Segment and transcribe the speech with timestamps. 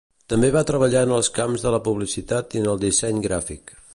[0.31, 3.77] També va treballar en els camps de la publicitat i en el disseny gràfic.